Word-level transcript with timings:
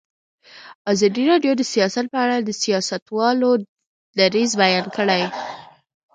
ازادي 0.91 1.23
راډیو 1.31 1.53
د 1.57 1.61
سیاست 1.73 2.05
په 2.13 2.17
اړه 2.25 2.35
د 2.41 2.49
سیاستوالو 2.63 3.51
دریځ 4.17 4.51
بیان 4.61 4.85
کړی. 4.95 5.23